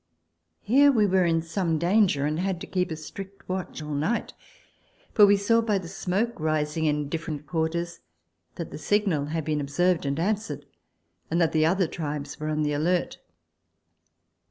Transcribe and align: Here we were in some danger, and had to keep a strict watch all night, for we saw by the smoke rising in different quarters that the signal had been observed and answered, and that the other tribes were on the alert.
Here 0.63 0.91
we 0.91 1.05
were 1.05 1.25
in 1.25 1.43
some 1.43 1.77
danger, 1.77 2.25
and 2.25 2.39
had 2.39 2.59
to 2.61 2.65
keep 2.65 2.89
a 2.89 2.95
strict 2.95 3.47
watch 3.47 3.83
all 3.83 3.93
night, 3.93 4.33
for 5.13 5.27
we 5.27 5.37
saw 5.37 5.61
by 5.61 5.77
the 5.77 5.87
smoke 5.87 6.39
rising 6.39 6.85
in 6.85 7.07
different 7.07 7.45
quarters 7.45 7.99
that 8.55 8.71
the 8.71 8.79
signal 8.79 9.25
had 9.25 9.45
been 9.45 9.61
observed 9.61 10.07
and 10.07 10.19
answered, 10.19 10.65
and 11.29 11.39
that 11.39 11.51
the 11.51 11.67
other 11.67 11.85
tribes 11.85 12.39
were 12.39 12.49
on 12.49 12.63
the 12.63 12.73
alert. 12.73 13.19